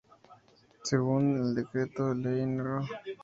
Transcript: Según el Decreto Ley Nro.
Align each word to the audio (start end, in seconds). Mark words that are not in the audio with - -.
Según 0.83 1.35
el 1.37 1.53
Decreto 1.53 2.11
Ley 2.15 2.43
Nro. 2.47 2.81